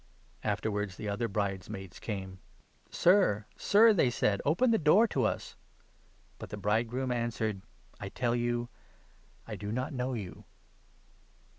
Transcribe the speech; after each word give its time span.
Afterwards 0.43 0.95
the 0.95 1.07
other 1.07 1.27
brides 1.27 1.67
1 1.69 1.73
1 1.73 1.79
maids 1.79 1.99
came. 1.99 2.39
'Sir, 2.89 3.45
Sir,' 3.55 3.93
they 3.93 4.09
said, 4.09 4.41
'open 4.43 4.71
the 4.71 4.79
door 4.79 5.07
to 5.09 5.25
us!' 5.25 5.55
But 6.39 6.49
the 6.49 6.57
bridegroom 6.57 7.11
answered 7.11 7.61
'I 7.99 8.09
tell 8.09 8.35
you, 8.35 8.69
I 9.45 9.55
do 9.55 9.71
not 9.71 9.93
know 9.93 10.13
12 10.13 10.17
you.' 10.17 10.43